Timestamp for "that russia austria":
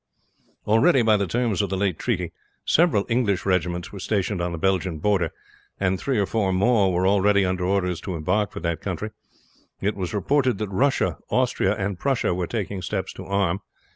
10.57-11.75